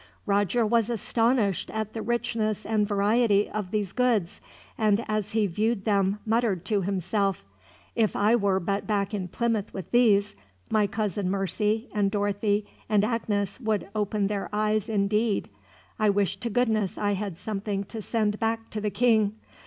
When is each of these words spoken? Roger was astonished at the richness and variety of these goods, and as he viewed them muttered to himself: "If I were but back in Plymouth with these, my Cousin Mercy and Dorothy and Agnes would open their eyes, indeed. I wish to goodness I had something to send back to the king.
Roger 0.25 0.65
was 0.65 0.89
astonished 0.89 1.69
at 1.69 1.93
the 1.93 2.01
richness 2.01 2.65
and 2.65 2.87
variety 2.87 3.47
of 3.47 3.69
these 3.69 3.91
goods, 3.93 4.41
and 4.75 5.05
as 5.07 5.33
he 5.33 5.45
viewed 5.45 5.85
them 5.85 6.17
muttered 6.25 6.65
to 6.65 6.81
himself: 6.81 7.45
"If 7.95 8.15
I 8.15 8.35
were 8.35 8.59
but 8.59 8.87
back 8.87 9.13
in 9.13 9.27
Plymouth 9.27 9.71
with 9.75 9.91
these, 9.91 10.35
my 10.71 10.87
Cousin 10.87 11.29
Mercy 11.29 11.87
and 11.93 12.09
Dorothy 12.09 12.65
and 12.89 13.03
Agnes 13.05 13.59
would 13.61 13.89
open 13.93 14.25
their 14.25 14.49
eyes, 14.51 14.89
indeed. 14.89 15.51
I 15.99 16.09
wish 16.09 16.37
to 16.37 16.49
goodness 16.49 16.97
I 16.97 17.11
had 17.11 17.37
something 17.37 17.83
to 17.83 18.01
send 18.01 18.39
back 18.39 18.71
to 18.71 18.81
the 18.81 18.89
king. 18.89 19.33